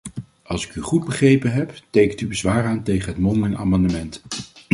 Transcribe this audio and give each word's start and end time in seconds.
Als 0.43 0.65
ik 0.67 0.75
u 0.75 0.81
goed 0.81 1.05
begrepen 1.05 1.51
heb, 1.53 1.73
tekent 1.89 2.21
u 2.21 2.27
bezwaar 2.27 2.65
aan 2.65 2.83
tegen 2.83 3.09
het 3.13 3.17
mondelinge 3.21 3.57
amendement. 3.57 4.21